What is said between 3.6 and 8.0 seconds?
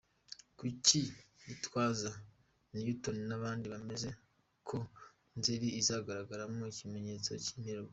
bemeza ko Nzeli izagaragaramo ikimenyetso cy’imperuka?.